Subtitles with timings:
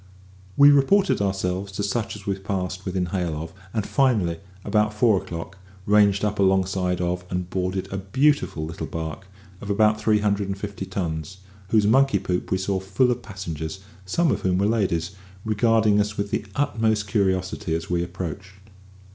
[0.57, 5.21] We reported ourselves to such as we passed within hail of, and finally, about four
[5.21, 9.27] o'clock, ranged up alongside of and boarded a beautiful little barque
[9.61, 11.37] of about three hundred and fifty tons,
[11.67, 15.11] whose monkey poop we saw full of passengers (some of whom were ladies),
[15.45, 18.53] regarding us with the utmost curiosity as we approached.